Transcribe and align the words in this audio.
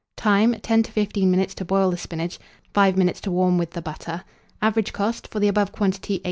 Time. 0.17 0.55
10 0.59 0.81
to 0.81 0.91
15 0.91 1.29
minutes 1.29 1.53
to 1.53 1.63
boil 1.63 1.91
the 1.91 1.95
spinach, 1.95 2.39
5 2.73 2.97
minutes 2.97 3.21
to 3.21 3.29
warm 3.29 3.59
with 3.59 3.69
the 3.73 3.83
butter. 3.83 4.23
Average 4.59 4.93
cost 4.93 5.27
for 5.27 5.39
the 5.39 5.47
above 5.47 5.71
quantity, 5.71 6.17
8d. 6.17 6.19